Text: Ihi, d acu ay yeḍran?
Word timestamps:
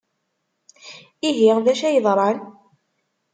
Ihi, 1.29 1.47
d 1.63 1.65
acu 1.71 1.85
ay 1.87 1.93
yeḍran? 1.95 2.37